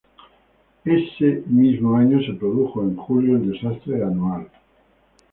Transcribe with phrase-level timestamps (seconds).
[0.83, 4.47] Ese mismo año se produjo en julio el desastre de Annual.